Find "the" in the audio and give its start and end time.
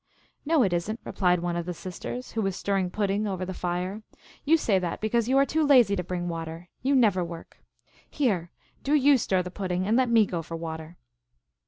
1.67-1.75, 3.45-3.53, 9.43-9.51